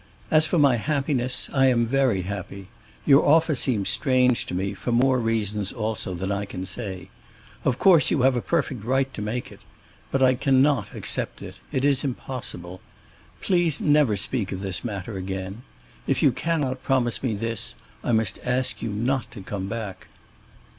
As 0.31 0.47
for 0.47 0.57
my 0.57 0.77
happiness, 0.77 1.47
I 1.53 1.67
am 1.67 1.85
very 1.85 2.23
happy. 2.23 2.69
Your 3.05 3.23
offer 3.23 3.53
seems 3.53 3.89
strange 3.89 4.47
to 4.47 4.55
me, 4.55 4.73
for 4.73 4.91
more 4.91 5.19
reasons 5.19 5.71
also 5.71 6.15
than 6.15 6.31
I 6.31 6.43
can 6.45 6.65
say. 6.65 7.09
Of 7.63 7.77
course 7.77 8.09
you 8.09 8.23
have 8.23 8.35
a 8.35 8.41
perfect 8.41 8.83
right 8.83 9.13
to 9.13 9.21
make 9.21 9.51
it. 9.51 9.59
But 10.11 10.23
I 10.23 10.33
cannot 10.33 10.95
accept 10.95 11.43
it—it 11.43 11.85
is 11.85 12.03
impossible. 12.03 12.81
Please 13.41 13.79
never 13.79 14.17
speak 14.17 14.51
of 14.51 14.61
this 14.61 14.83
matter 14.83 15.17
again. 15.17 15.61
If 16.07 16.23
you 16.23 16.31
cannot 16.31 16.81
promise 16.81 17.21
me 17.21 17.35
this, 17.35 17.75
I 18.03 18.11
must 18.11 18.39
ask 18.43 18.81
you 18.81 18.89
not 18.89 19.29
to 19.33 19.41
come 19.41 19.67
back." 19.67 20.07